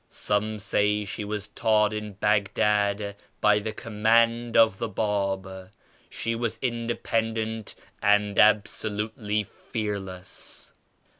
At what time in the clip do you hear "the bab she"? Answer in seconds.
4.79-6.33